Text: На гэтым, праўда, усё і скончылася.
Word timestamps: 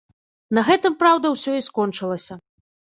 На 0.59 0.63
гэтым, 0.69 0.97
праўда, 1.05 1.33
усё 1.37 1.51
і 1.61 1.65
скончылася. 1.69 2.33